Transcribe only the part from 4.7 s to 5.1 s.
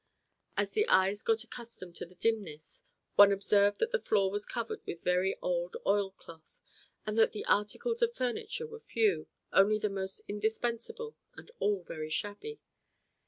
with